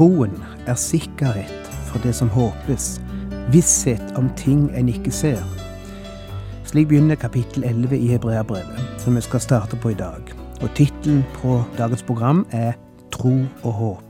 [0.00, 2.94] Troen er sikkerhet for det som håpes,
[3.52, 5.42] visshet om ting en ikke ser.
[6.64, 10.32] Slik begynner kapittel 11 i Hebreabrevet, som vi skal starte på i dag.
[10.62, 12.80] Og tittelen på dagens program er
[13.12, 14.09] Tro og håp.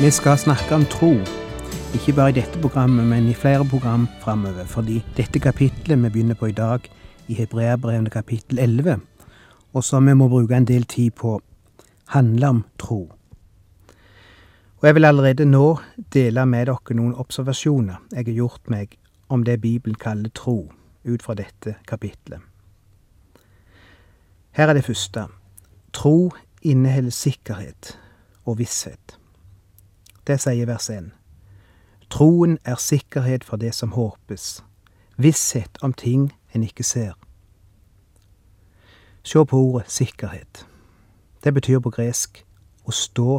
[0.00, 1.08] Vi skal snakke om tro,
[1.94, 6.38] ikke bare i dette programmet, men i flere program framover, fordi dette kapitlet vi begynner
[6.38, 6.86] på i dag,
[7.26, 9.00] i Hebreabrevene kapittel 11,
[9.74, 11.40] og som vi må bruke en del tid på,
[12.14, 13.00] handler om tro.
[14.78, 15.66] Og jeg vil allerede nå
[16.14, 18.94] dele med dere noen observasjoner jeg har gjort meg
[19.28, 20.70] om det Bibelen kaller tro,
[21.04, 22.38] ut fra dette kapitlet.
[24.54, 25.26] Her er det første.
[25.92, 26.30] Tro
[26.62, 27.96] inneholder sikkerhet
[28.46, 29.17] og visshet.
[30.28, 31.06] Det sier vers 1.
[32.12, 34.62] Troen er sikkerhet for det som håpes,
[35.16, 37.14] visshet om ting en ikke ser.
[39.24, 40.66] Se på ordet sikkerhet.
[41.44, 42.42] Det betyr på gresk
[42.84, 43.38] å stå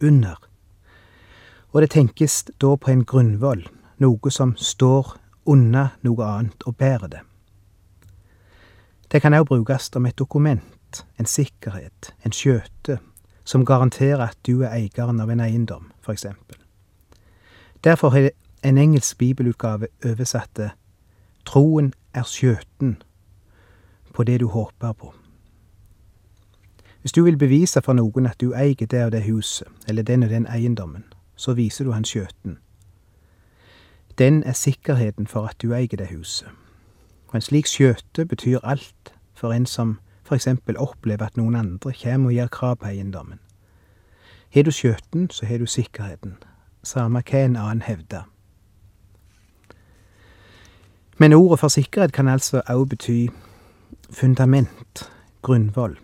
[0.00, 0.40] under.
[1.72, 3.66] Og det tenkes da på en grunnvoll,
[4.00, 7.20] noe som står unna noe annet og bærer det.
[9.12, 12.98] Det kan òg brukes om et dokument, en sikkerhet, en skjøte,
[13.46, 16.58] som garanterer at du er eieren av en eiendom, eksempel.
[17.84, 18.30] Derfor har
[18.62, 20.70] en engelsk bibelutgave oversatt det
[21.46, 22.96] Troen er skjøten
[24.12, 25.12] på det du håper på.
[27.00, 30.22] Hvis du vil bevise for noen at du eier det og det huset, eller den
[30.22, 31.04] og den eiendommen,
[31.36, 32.58] så viser du han skjøten.
[34.18, 36.48] Den er sikkerheten for at du eier det huset.
[37.28, 41.92] Og en slik skjøte betyr alt for en som for eksempel opplever at noen andre
[42.02, 43.38] kommer og gjør krav på eiendommen.
[44.54, 46.36] Har du skjøten, så har du sikkerheten,
[46.82, 48.26] samme hva en annen hevder.
[51.18, 53.28] Men ordet for sikkerhet kan altså òg bety
[54.10, 55.10] fundament,
[55.42, 55.96] grunnvoll.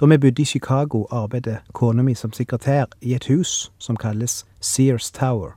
[0.00, 4.46] Da vi bodde i Chicago, arbeidet kona mi som sekretær i et hus som kalles
[4.60, 5.56] Sears Tower,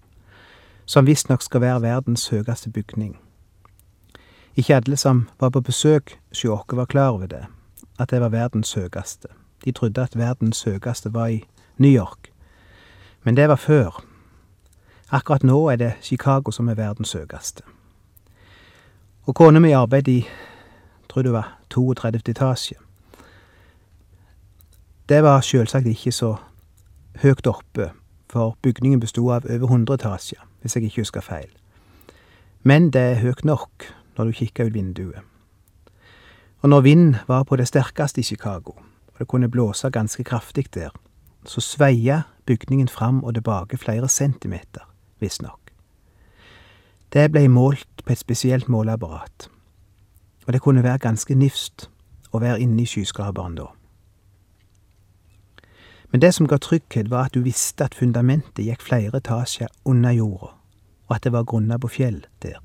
[0.86, 3.20] som visstnok skal være verdens høyeste bygning.
[4.56, 7.46] Ikke alle som var på besøk hos oss var klar over det,
[8.00, 9.28] at det var verdens høyeste.
[9.66, 11.44] De trodde at verdens høyeste var i
[11.78, 12.32] New York,
[13.24, 14.04] men det var før.
[15.12, 17.64] Akkurat nå er det Chicago som er verdens høyeste.
[19.24, 20.28] Og kona mi arbeidet i,
[21.10, 22.20] tror det var 32.
[22.30, 22.76] etasje.
[25.10, 26.36] Det var sjølsagt ikke så
[27.22, 27.92] høyt oppe,
[28.30, 31.50] for bygningen bestod av over 100 etasjer, hvis jeg ikke husker feil.
[32.64, 35.22] Men det er høyt nok når du kikka ut vinduet.
[36.62, 38.72] Og når vinden var på det sterkeste i Chicago,
[39.08, 40.90] og det kunne blåse ganske kraftig der,
[41.46, 44.86] så sveia bygningen fram og tilbake flere centimeter,
[45.20, 45.72] visstnok.
[47.14, 49.50] Det blei målt på et spesielt måleapparat,
[50.48, 51.90] og det kunne være ganske nifst
[52.32, 53.68] å være inne i skyskraperen da.
[56.12, 60.12] Men det som ga trygghet, var at du visste at fundamentet gikk flere etasjer under
[60.12, 60.54] jorda,
[61.08, 62.60] og at det var grunna på fjell der.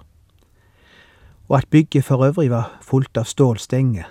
[1.48, 4.04] Og at bygget for øvrig var fullt av stålstenger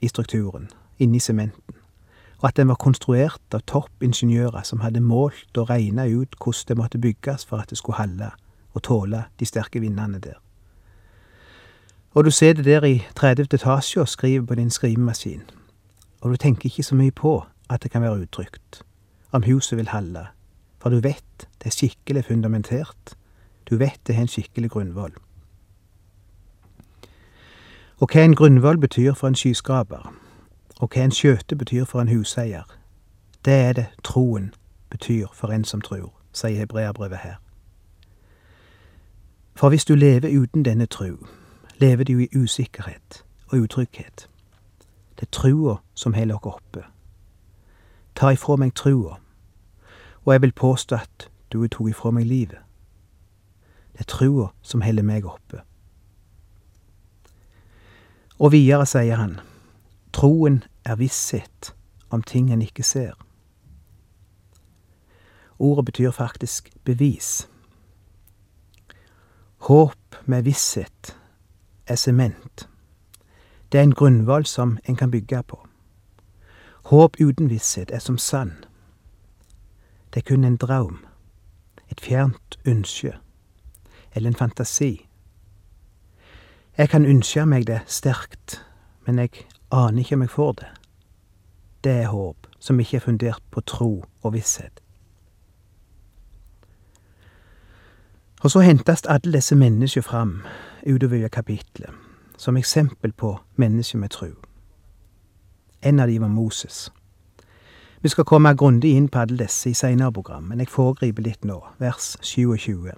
[0.00, 0.68] i strukturen,
[0.98, 1.78] inni sementen
[2.38, 6.78] og at den var konstruert av toppingeniører som hadde målt og regna ut hvordan det
[6.78, 8.30] måtte bygges for at det skulle holde
[8.74, 10.38] og tåle de sterke vindene der.
[12.14, 13.48] Og du sitter der i 30.
[13.54, 15.42] etasje og skriver på din skrivemaskin,
[16.20, 18.82] og du tenker ikke så mye på at det kan være utrygt,
[19.32, 20.26] om huset vil holde,
[20.78, 23.16] for du vet det er skikkelig fundamentert,
[23.70, 25.12] du vet det har en skikkelig grunnvoll.
[28.00, 30.14] Og hva en grunnvoll betyr for en skyskraper,
[30.80, 32.62] og hva en skjøte betyr for en huseier,
[33.44, 34.54] det er det troen
[34.90, 37.34] betyr for en som tror, sier hebreabrevet her.
[39.54, 41.16] For hvis du lever uten denne tru,
[41.78, 44.28] lever du i usikkerhet og utrygghet.
[45.18, 46.84] Det er trua som holder oss oppe.
[48.14, 49.18] Ta ifra meg trua,
[50.24, 52.58] og jeg vil påstå at du tok ifra meg livet.
[53.92, 55.62] Det er trua som holder meg oppe.
[58.38, 59.40] Og videre sier han,
[60.14, 61.74] Troen er visshet
[62.10, 63.14] om ting en ikke ser.
[65.58, 67.48] Ordet betyr faktisk bevis.
[69.58, 71.16] Håp med visshet
[71.86, 72.68] er sement.
[73.72, 75.58] Det er en grunnvoll som en kan bygge på.
[76.82, 78.52] Håp uten visshet er som sand.
[80.14, 81.04] Det er kun en draum,
[81.90, 83.18] et fjernt ønske,
[84.14, 85.07] eller en fantasi.
[86.78, 88.60] Jeg kan ønske meg det sterkt,
[89.06, 89.30] men jeg
[89.74, 90.66] aner ikke om jeg får det.
[91.84, 94.78] Det er håp som ikke er fundert på tro og visshet.
[98.42, 100.36] Og så hentes alle disse menneskene fram
[100.86, 101.90] utover kapitlet,
[102.36, 104.30] som eksempel på mennesker med tro.
[105.82, 106.92] En av de var Moses.
[108.00, 111.44] Vi skal komme grundig inn på alle disse i seinere program, men jeg foregriper litt
[111.44, 112.92] nå, vers 27.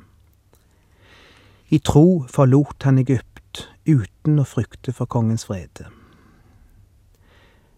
[1.70, 3.29] I tro forlot han Egypt
[3.86, 5.86] uten å frykte for kongens vrede.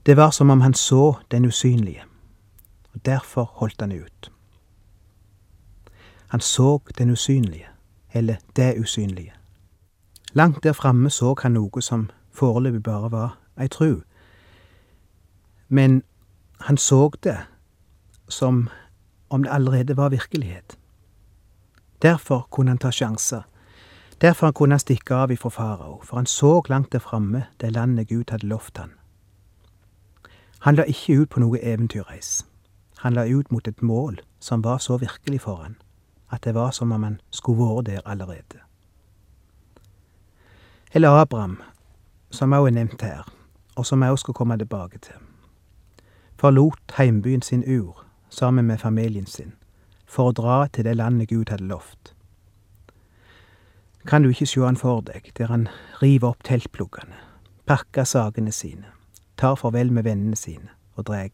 [0.07, 2.03] Det var som om han så den usynlige,
[2.95, 4.33] og derfor holdt han ut.
[6.29, 7.69] Han så den usynlige,
[8.13, 9.33] eller det usynlige.
[10.33, 14.03] Langt der framme så han noe som foreløpig bare var ei tru,
[15.69, 16.03] men
[16.61, 17.39] han så det
[18.29, 18.69] som
[19.31, 20.79] om det allerede var virkelighet.
[22.03, 23.43] Derfor kunne han ta sjanser.
[24.23, 28.09] Derfor kunne han stikke av ifra farao, for han så langt der framme det landet
[28.09, 28.91] Gud hadde lovt han.
[30.59, 32.47] Han la ikke ut på noe eventyrreis.
[32.99, 35.77] Han la ut mot et mål som var så virkelig for han,
[36.31, 38.63] at det var som om han skulle vært der allerede.
[40.93, 41.59] Eller Abraham,
[42.31, 43.27] som òg er nevnt her,
[43.77, 45.19] og som jeg òg skal komme tilbake til,
[46.39, 49.53] forlot heimbyen sin Ur sammen med familien sin
[50.07, 52.12] for å dra til det landet Gud hadde lovt.
[54.07, 55.69] Kan du ikke sjå han for deg, der han
[56.03, 57.15] river opp teltpluggene,
[57.67, 58.91] pakker sakene sine,
[59.39, 61.31] tar farvel med vennene sine og drar.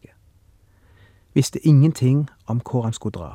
[1.33, 3.31] Visste ingenting om hvor han skulle dra,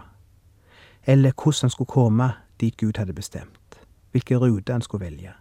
[1.06, 5.34] eller hvordan han skulle komme dit Gud hadde bestemt, hvilken rute han skulle velge.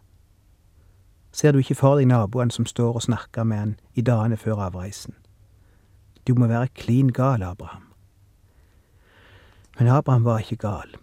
[1.32, 4.68] Ser du ikke for deg naboene som står og snakker med han i dagene før
[4.70, 5.14] avreisen?
[6.28, 7.94] Du må være klin gal, Abraham.
[9.80, 10.96] Men Abraham var ikke gal.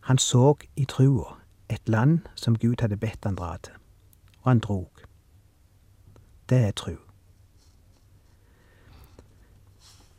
[0.00, 1.41] Han så i trua
[1.72, 3.74] et land som Gud hadde bedt han dra til,
[4.42, 4.90] og han drog.
[6.48, 6.96] Det er tru.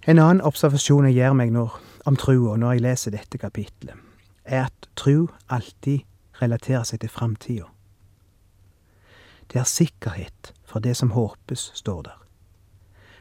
[0.07, 1.77] En annen observasjon jeg gjør meg når,
[2.09, 3.95] om trua når jeg leser dette kapitlet,
[4.43, 6.03] er at tru alltid
[6.41, 7.69] relaterer seg til framtida.
[9.47, 12.19] Det er sikkerhet for det som håpes, står der.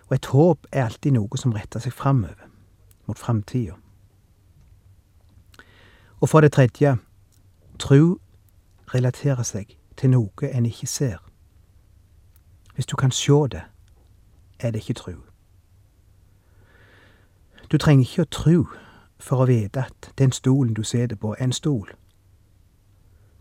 [0.08, 2.48] Og et håp er alltid noe som retter seg framover,
[3.06, 3.76] mot framtida.
[6.22, 6.96] Og for det tredje,
[7.78, 8.18] tru
[8.94, 11.18] relaterer seg til noe en ikke ser.
[12.74, 13.62] Hvis du kan sjå det,
[14.60, 15.14] er det ikke tru.
[17.72, 18.64] Du trenger ikke å tru
[19.22, 21.88] for å vite at den stolen du sitter på, er en stol.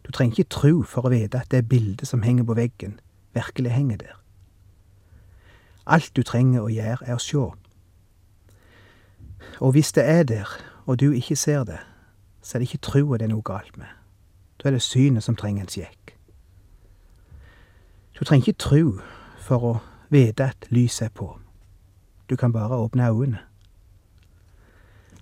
[0.05, 2.99] Du trenger ikke tru for å vite at det bildet som henger på veggen,
[3.33, 4.17] virkelig henger der.
[5.85, 7.45] Alt du trenger å gjøre, er å sjå.
[9.59, 10.49] Og hvis det er der,
[10.85, 11.79] og du ikke ser det,
[12.41, 13.89] så er det ikke trua det er noe galt med.
[14.63, 16.17] Da er det synet som trenger en sjekk.
[18.19, 18.99] Du trenger ikke tru
[19.41, 19.77] for å
[20.13, 21.39] vite at lyset er på.
[22.29, 23.39] Du kan bare åpne øynene.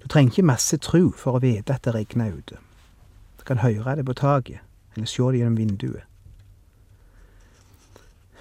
[0.03, 2.57] Du trenger ikke masse tru for å vite at det regner ute.
[3.39, 4.59] Du kan høre det på taket,
[4.95, 6.03] eller se det gjennom vinduet.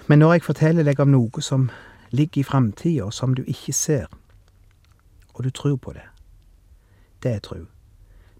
[0.07, 1.69] Men når jeg forteller deg om noe som
[2.11, 4.07] ligger i framtida, og som du ikke ser,
[5.33, 6.07] og du tror på det,
[7.23, 7.65] det er tru.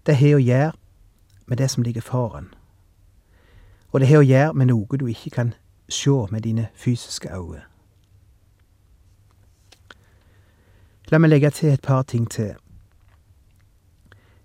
[0.06, 0.72] Det har å gjøre
[1.50, 2.54] med det som ligger foran.
[3.90, 5.52] Og det har å gjøre med noe du ikke kan
[5.90, 7.64] se med dine fysiske øyne.
[11.10, 12.54] La meg legge til et par ting til.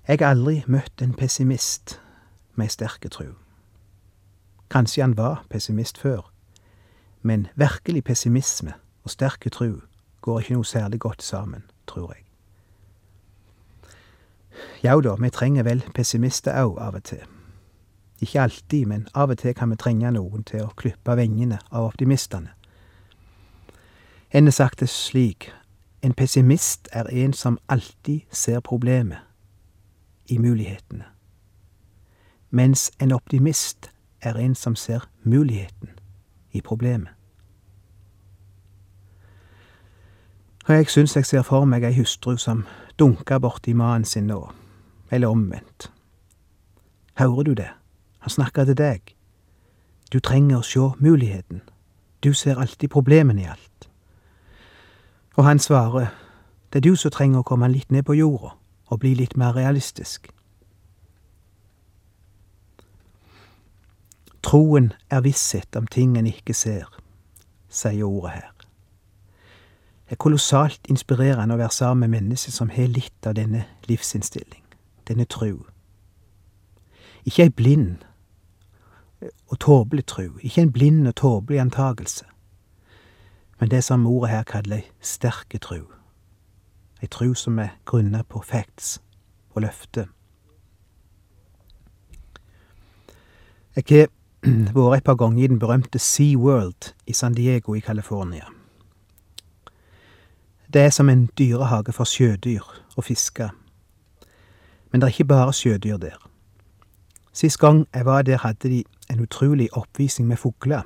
[0.08, 2.00] Jeg har aldri møtt en pessimist
[2.56, 3.36] med sterke tru.
[4.70, 6.32] Kanskje han var pessimist før,
[7.22, 9.82] men virkelig pessimisme og sterke tru
[10.22, 12.25] går ikke noe særlig godt sammen, tror jeg.
[14.84, 17.24] Jau da, vi trenger vel pessimister òg av og til.
[18.22, 21.90] Ikke alltid, men av og til kan vi trenge noen til å klippe vengene av
[21.90, 22.54] optimistene.
[24.32, 25.52] En har sagt det slik,
[26.02, 29.18] en pessimist er en som alltid ser problemet
[30.28, 31.06] i mulighetene,
[32.50, 33.90] mens en optimist
[34.22, 35.90] er en som ser muligheten
[36.52, 37.10] i problemet.
[40.68, 42.66] Og jeg syns jeg ser for meg ei hustru som
[43.00, 44.52] dunker borti mannen sin nå,
[45.12, 45.92] eller omvendt.
[47.18, 47.70] Hører du det?
[48.20, 49.16] Han snakker til deg.
[50.14, 51.62] Du trenger å sjå muligheten.
[52.24, 53.90] Du ser alltid problemene i alt.
[55.36, 56.08] Og han svarer,
[56.74, 58.56] det er du som trenger å komme litt ned på jorda
[58.88, 60.30] og bli litt mer realistisk.
[64.46, 66.90] Troen er visshet om ting en ikke ser,
[67.70, 68.55] sier ordet her.
[70.06, 74.62] Det er kolossalt inspirerende å være sammen med mennesker som har litt av denne livsinnstilling,
[75.10, 75.64] denne tru.
[77.26, 78.06] Ikke ei blind
[79.50, 82.26] og tåpelig tru, ikke en blind og tåpelig antagelse,
[83.60, 85.88] men det som ordet her kaller ei sterke tru.
[87.02, 89.00] Ei tru som er grunna på facts
[89.56, 90.06] og løfte.
[93.76, 94.12] Jeg har
[94.76, 98.55] vært et par ganger i den berømte Sea World i San Diego i California.
[100.74, 102.63] Det er som en dyrehage for sjødyr
[102.95, 103.50] og fisker.
[104.91, 106.17] Men det er ikke bare sjødyr der.
[107.34, 110.81] Sist gang jeg var der, hadde de en utrolig oppvisning med fugler.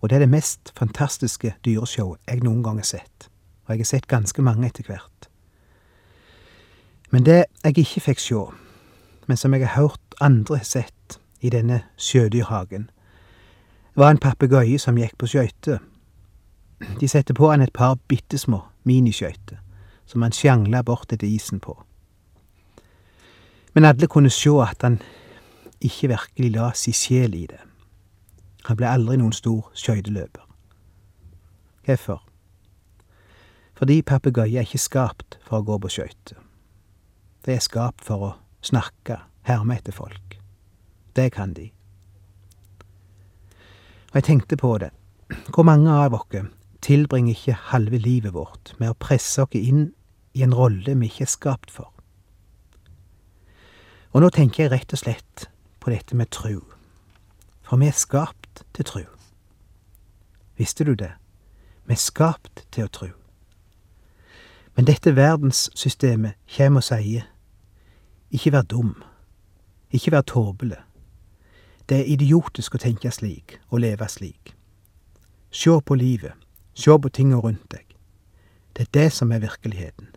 [0.00, 3.28] Og det er det mest fantastiske dyreshowet jeg noen gang har sett.
[3.64, 5.28] Og jeg har sett ganske mange etter hvert.
[7.10, 8.54] Men det jeg ikke fikk sjå,
[9.26, 12.90] men som jeg har hørt andre har sett i denne sjødyrhagen,
[13.94, 15.78] var en papegøye som gikk på skøyter.
[16.80, 19.60] De setter på han et par bitte små miniskøyter,
[20.06, 21.76] som han sjangla bort etter isen på.
[23.74, 24.98] Men alle kunne sjå at han
[25.80, 27.60] ikke virkelig la si sjel i det.
[28.68, 30.44] Han ble aldri noen stor skøyteløper.
[31.86, 32.22] Hvorfor?
[33.80, 36.36] Fordi papegøyer er ikke skapt for å gå på skøyter.
[37.46, 39.16] De er skapt for å snakke,
[39.48, 40.36] herme etter folk.
[41.16, 41.70] Det kan de.
[44.10, 44.90] Og jeg tenkte på det.
[45.54, 46.26] Hvor mange av oss
[46.82, 49.90] tilbringer ikke halve livet vårt med å presse oss inn
[50.34, 51.92] i en rolle vi ikke er skapt for?
[54.10, 55.46] Og nå tenker jeg rett og slett
[55.80, 56.60] på dette med tru.
[57.62, 59.04] For vi er skapt til tru.
[60.58, 61.12] Visste du det?
[61.86, 63.10] Vi er skapt til å tru.
[64.76, 67.28] Men dette verdenssystemet kommer og sier
[68.30, 68.94] ikke vær dum,
[69.90, 70.78] ikke vær tåpelig.
[71.90, 74.54] Det er idiotisk å tenke slik og leve slik.
[75.50, 76.32] Sjå på livet,
[76.74, 77.86] sjå på tinga rundt deg.
[78.76, 80.08] Det er det som er virkeligheten,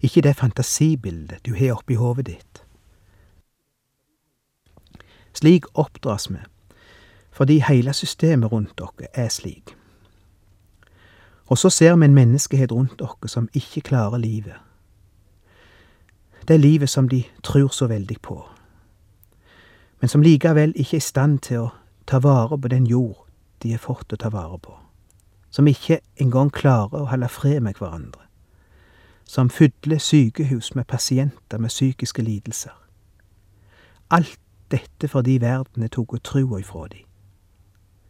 [0.00, 2.62] ikke det fantasibildet du har oppi hodet ditt.
[5.34, 6.38] Slik oppdras vi,
[7.30, 9.74] fordi hele systemet rundt oss er slik.
[11.46, 14.56] Og så ser vi en menneskehet rundt oss som ikke klarer livet.
[16.48, 18.48] Det er livet som de tror så veldig på,
[20.00, 21.70] men som likevel ikke er i stand til å
[22.06, 23.26] ta vare på den jord
[23.62, 24.74] de er fått å ta vare på,
[25.50, 28.22] som ikke engang klarer å holde fred med hverandre,
[29.24, 32.76] som fyller sykehus med pasienter med psykiske lidelser.
[34.10, 34.38] Alt
[34.70, 37.04] dette fordi verden er tatt trua ifra de.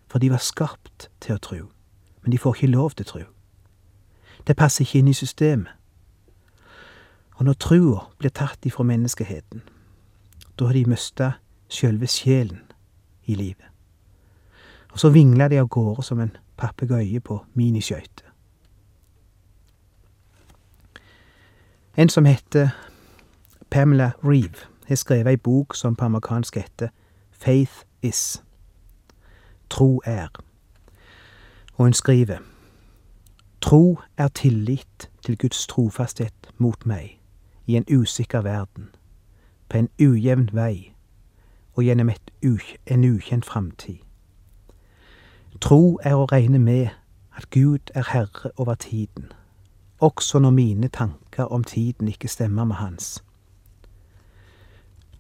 [0.09, 1.67] For de var skapt til å tru,
[2.23, 3.25] men de får ikke lov til å tru.
[4.47, 5.75] Det passer ikke inn i systemet.
[7.39, 9.63] Og når trua blir tatt ifra menneskeheten,
[10.59, 11.33] da har de mista
[11.71, 12.65] sjølve sjelen
[13.27, 13.67] i livet.
[14.93, 18.25] Og så vingler de av gårde som en papegøye på miniskøyter.
[21.97, 22.69] En som heter
[23.71, 26.89] Pamela Reeve, har skrevet ei bok som på amerikansk heter
[27.31, 27.73] Faith
[28.03, 28.43] Is.
[29.71, 30.29] Tro er.
[31.75, 32.39] Og hun skriver
[33.61, 37.21] Tro er tillit til Guds trofasthet mot meg
[37.67, 38.89] i en usikker verden,
[39.69, 40.95] på en ujevn vei
[41.75, 42.11] og gjennom
[42.87, 44.08] en ukjent framtid.
[45.61, 46.93] Tro er å regne med
[47.35, 49.33] at Gud er herre over tiden,
[49.99, 53.25] også når mine tanker om tiden ikke stemmer med hans.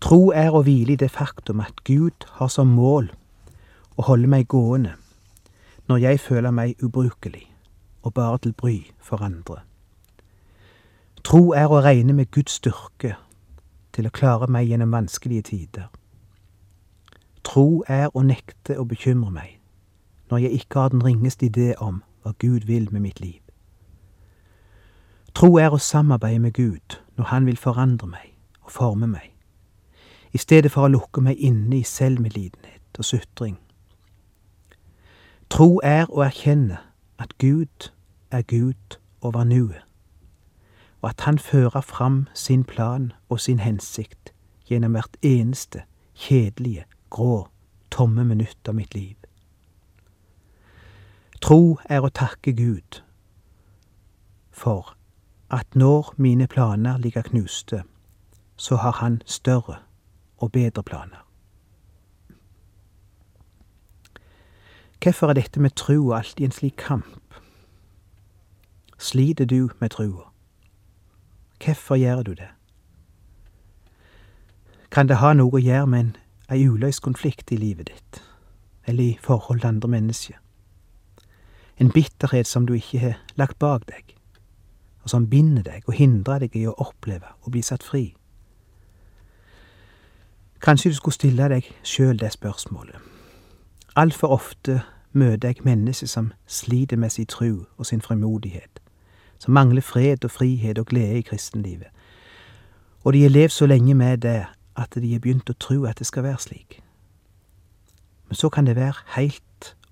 [0.00, 3.10] Tro er å hvile i det faktum at Gud har som mål
[3.98, 4.94] å holde meg gående
[5.90, 7.48] når jeg føler meg ubrukelig
[8.06, 9.64] og bare til bry for andre.
[11.26, 13.16] Tro er å regne med Guds styrke
[13.90, 15.90] til å klare meg gjennom vanskelige tider.
[17.42, 19.57] Tro er å nekte å bekymre meg
[20.30, 23.40] når jeg ikke har den ringeste idé om hva Gud vil med mitt liv.
[25.34, 29.32] Tro er å samarbeide med Gud når Han vil forandre meg og forme meg,
[30.32, 33.58] i stedet for å lukke meg inne i selvmedlidenhet og sutring.
[35.50, 36.80] Tro er å erkjenne
[37.18, 37.90] at Gud
[38.30, 39.84] er Gud over nuet,
[41.02, 44.32] og at Han fører fram sin plan og sin hensikt
[44.68, 47.46] gjennom hvert eneste kjedelige grå,
[47.90, 49.17] tomme minutt av mitt liv.
[51.40, 53.02] Tro er å takke Gud
[54.50, 54.96] for
[55.54, 57.82] at når mine planer ligger knuste,
[58.56, 59.76] så har Han større
[60.38, 61.24] og bedre planer.
[65.02, 67.34] Hvorfor er dette med tro alltid en slik kamp?
[68.98, 70.32] Sliter du med trua?
[71.64, 72.48] Hvorfor gjør du det?
[74.90, 76.16] Kan det ha noe å gjøre med en,
[76.50, 78.22] ei uløst konflikt i livet ditt,
[78.86, 80.47] eller i forhold til andre mennesker?
[81.78, 84.16] En bitterhet som du ikke har lagt bak deg,
[85.02, 88.14] og som binder deg og hindrer deg i å oppleve og bli satt fri?
[90.60, 92.98] Kanskje du skulle stille deg sjøl det spørsmålet.
[93.96, 94.80] Altfor ofte
[95.12, 98.80] møter jeg mennesker som sliter med sin tru og sin frimodighet,
[99.38, 101.88] som mangler fred og frihet og glede i kristenlivet.
[103.04, 105.98] Og de har levd så lenge med det at de har begynt å tro at
[105.98, 106.82] det skal være slik.
[108.28, 109.42] Men så kan det være heilt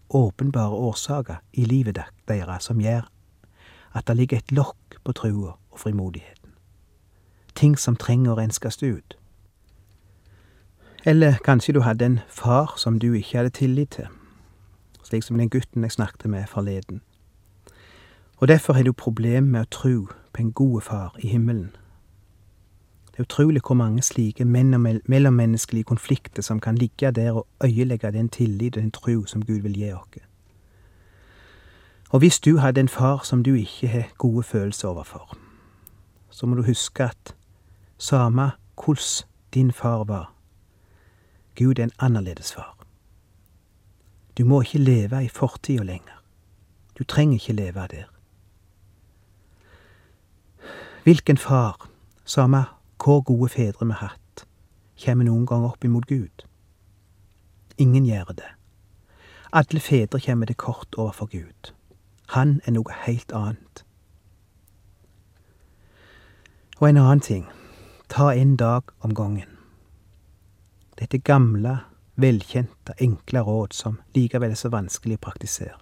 [0.08, 1.98] åpenbare årsaker i livet
[2.28, 3.08] deres som gjør
[3.96, 6.52] at det ligger et lokk på trua og frimodigheten.
[7.54, 9.16] Ting som trenger å renskes ut.
[11.04, 14.10] Eller kanskje du hadde en far som du ikke hadde tillit til,
[15.02, 17.00] slik som den gutten jeg snakket med forleden.
[18.36, 19.96] Og derfor har du problem med å tro
[20.32, 21.70] på en god far i himmelen.
[23.16, 28.28] Det er utrolig hvor mange slike mellommenneskelige konflikter som kan ligge der og øyelegge den
[28.28, 30.20] tillit og den tro som Gud vil gi oss.
[32.10, 35.38] Og hvis du hadde en far som du ikke har gode følelser overfor,
[36.30, 37.34] så må du huske at
[37.98, 38.50] samme
[38.84, 40.32] hvordan din far var,
[41.58, 42.76] Gud er en annerledes far.
[44.38, 46.22] Du må ikke leve i fortida lenger.
[46.98, 48.04] Du trenger ikke leve der.
[51.02, 51.88] Hvilken far,
[52.24, 54.46] samme hvor gode fedre vi hatt,
[55.04, 56.46] kommer noen gang opp imot Gud?
[57.78, 58.52] Ingen gjør det.
[59.52, 61.72] Alle fedre kommer til kort overfor Gud.
[62.28, 63.84] Han er noe helt annet.
[66.80, 67.46] Og en annen ting.
[68.08, 69.48] Ta en dag om gangen.
[70.98, 71.78] Dette gamle,
[72.16, 75.78] velkjente, enkle råd som likevel er så vanskelig å praktisere.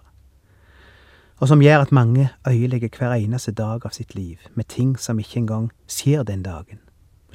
[1.39, 5.19] Og som gjør at mange øyelegger hver eneste dag av sitt liv med ting som
[5.19, 6.79] ikke engang skjer den dagen,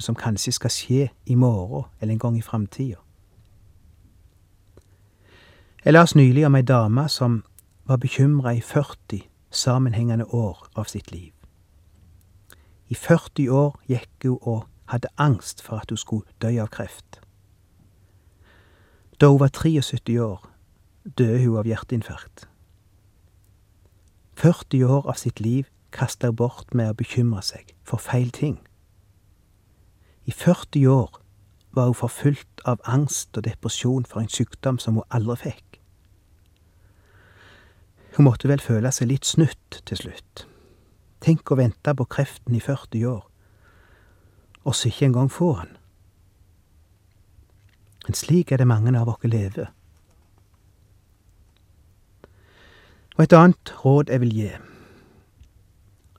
[0.01, 2.99] som kanskje skal skje i morgen eller en gang i framtida.
[5.85, 7.43] Jeg las nylig om ei dame som
[7.85, 11.33] var bekymra i 40 sammenhengende år av sitt liv.
[12.87, 17.21] I 40 år gikk hun og hadde angst for at hun skulle dø av kreft.
[19.21, 20.49] Da hun var 73 år,
[21.17, 22.47] døde hun av hjerteinfarkt.
[24.35, 28.59] 40 år av sitt liv kasta hun bort med å bekymre seg for feil ting.
[30.25, 31.21] I 40 år
[31.71, 35.79] var hun forfulgt av angst og depresjon for en sykdom som hun aldri fikk.
[38.17, 40.45] Hun måtte vel føle seg litt snutt til slutt.
[41.23, 43.21] Tenk å vente på kreften i 40 år,
[44.65, 45.77] og så ikke engang få han.
[48.07, 49.71] Men slik er det mange av oss lever.
[53.17, 54.51] Og et annet råd jeg vil gi.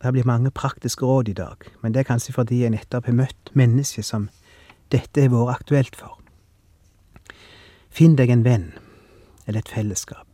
[0.03, 3.15] Det blir mange praktiske råd i dag, men det er kanskje fordi jeg nettopp har
[3.15, 4.29] møtt mennesker som
[4.91, 6.19] dette har vært aktuelt for.
[7.91, 8.73] Finn deg en venn,
[9.47, 10.27] eller et fellesskap.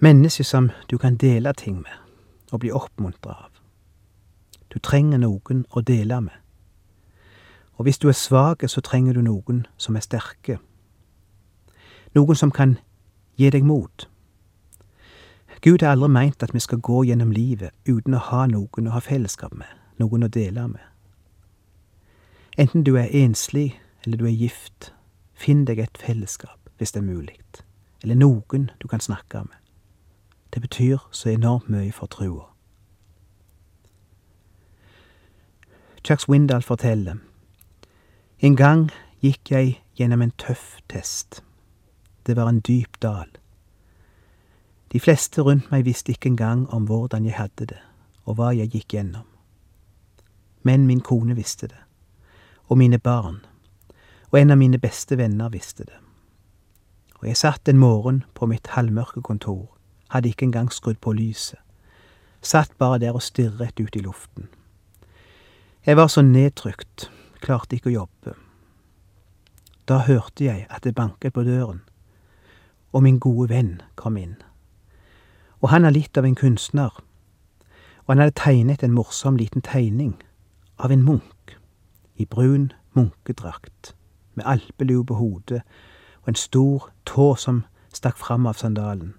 [0.00, 1.96] Mennesker som du kan dele ting med,
[2.52, 3.50] og bli oppmuntra av.
[4.74, 6.36] Du trenger noen å dele med.
[7.80, 10.58] Og hvis du er svak, så trenger du noen som er sterke.
[12.14, 12.76] Noen som kan
[13.36, 14.08] gi deg mot.
[15.62, 18.94] Gud har aldri meint at vi skal gå gjennom livet uten å ha noen å
[18.94, 19.68] ha fellesskap med,
[20.00, 20.86] noen å dele med.
[22.56, 24.92] Enten du er enslig eller du er gift,
[25.34, 27.36] finn deg et fellesskap hvis det er mulig,
[28.02, 29.56] eller noen du kan snakke med.
[30.50, 32.48] Det betyr så enormt mye for trua.
[36.00, 37.20] Chuck Swindal forteller
[38.40, 38.88] en gang
[39.20, 41.42] gikk jeg gjennom en tøff test.
[42.24, 43.28] Det var en dyp dal.
[44.92, 47.78] De fleste rundt meg visste ikke engang om hvordan jeg hadde det,
[48.26, 49.26] og hva jeg gikk gjennom.
[50.66, 51.78] Men min kone visste det,
[52.66, 53.38] og mine barn,
[54.30, 56.00] og en av mine beste venner visste det.
[57.20, 59.68] Og jeg satt en morgen på mitt halvmørke kontor,
[60.10, 61.60] hadde ikke engang skrudd på lyset,
[62.42, 64.48] satt bare der og stirret ut i luften.
[65.86, 68.34] Jeg var så nedtrykt, klarte ikke å jobbe.
[69.88, 71.84] Da hørte jeg at det banket på døren,
[72.92, 74.40] og min gode venn kom inn.
[75.60, 76.90] Og han er litt av en kunstner,
[78.04, 80.14] og han hadde tegnet en morsom liten tegning
[80.78, 81.56] av en munk
[82.16, 83.94] i brun munkedrakt,
[84.34, 85.62] med alpelue på hodet
[86.22, 89.14] og en stor tå som stakk fram av sandalen.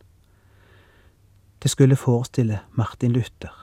[1.62, 3.54] Det skulle forestille Martin Luther.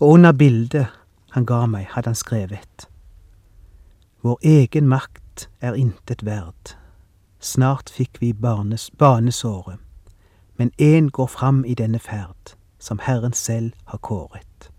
[0.00, 0.86] Og under bildet
[1.30, 2.88] han ga meg, hadde han skrevet
[4.24, 6.72] vår egen makt er intet verd.
[7.44, 9.82] Snart fikk vi barnes, banesåret,
[10.56, 14.70] men én går fram i denne ferd, som Herren selv har kåret.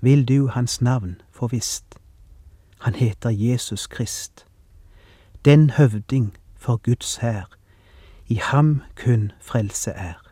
[0.00, 1.98] Vil du hans navn få visst?
[2.78, 4.46] Han heter Jesus Krist.
[5.44, 7.50] Den høvding for Guds hær,
[8.26, 10.22] i ham kun frelse er.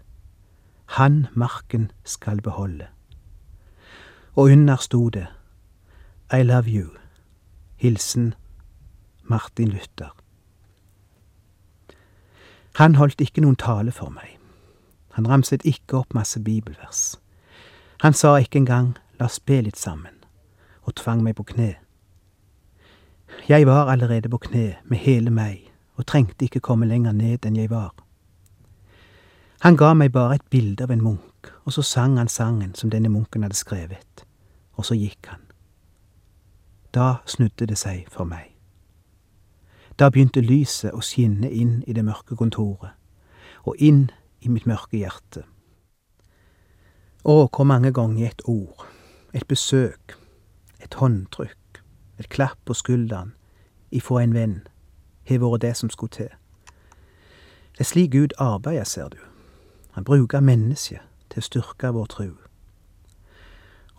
[0.86, 2.86] Han marken skal beholde.
[4.36, 5.26] Og under sto det
[6.32, 6.88] I love you.
[7.76, 8.34] Hilsen
[9.22, 10.16] Martin Luther.
[12.74, 14.39] Han holdt ikke noen tale for meg.
[15.10, 17.20] Han ramset ikke opp masse bibelvers.
[18.00, 20.14] Han sa ikke engang la oss be litt sammen,
[20.82, 21.74] og tvang meg på kne.
[23.48, 25.66] Jeg var allerede på kne med hele meg
[26.00, 27.92] og trengte ikke komme lenger ned enn jeg var.
[29.60, 32.90] Han ga meg bare et bilde av en munk, og så sang han sangen som
[32.90, 34.24] denne munken hadde skrevet,
[34.72, 35.42] og så gikk han.
[36.94, 38.48] Da snudde det seg for meg.
[39.98, 42.96] Da begynte lyset å skinne inn i det mørke kontoret,
[43.68, 44.08] og inn
[44.40, 45.44] i mitt mørke hjerte.
[47.24, 48.86] Å, hvor mange ganger et ord,
[49.32, 50.16] et besøk,
[50.80, 51.82] et håndtrykk,
[52.18, 53.34] et klapp på skulderen
[53.90, 54.60] ifra en venn
[55.28, 56.30] har vært det som skulle til.
[57.72, 59.18] Det er slik Gud arbeider, ser du.
[59.92, 61.00] Han bruker mennesket
[61.30, 62.30] til å styrke vår tro.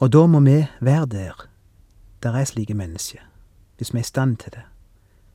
[0.01, 1.47] Og da må vi være der
[2.23, 3.21] der er slike mennesker,
[3.77, 4.61] hvis vi er i stand til det.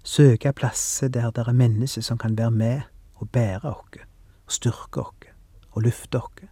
[0.03, 2.81] Søke plasser der det er mennesker som kan være med
[3.15, 4.07] og bære oss,
[4.47, 5.33] og styrke oss,
[5.73, 6.47] og lufte oss.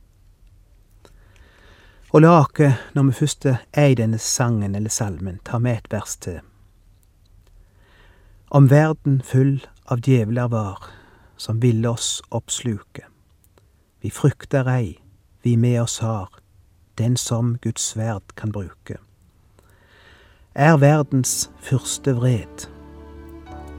[2.15, 5.91] Og la oss, når vi først er i denne sangen eller salmen, ta med et
[5.91, 6.41] vers til.
[8.55, 10.85] Om verden full av djevler var,
[11.37, 13.09] som ville oss oppsluke.
[14.01, 15.01] Vi frykter ei,
[15.43, 16.29] vi med oss har,
[16.95, 19.01] den som Guds sverd kan bruke.
[20.55, 22.69] Er verdens første vred,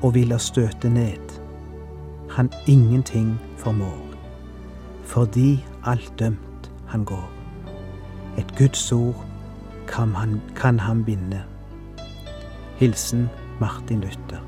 [0.01, 1.34] og vil oss støte ned,
[2.35, 4.07] han ingenting formår,
[5.03, 7.31] fordi alt dømt han går.
[8.37, 9.25] Et Guds ord
[9.87, 11.43] kan han, kan han binde.
[12.77, 14.41] Hilsen Martin Luther.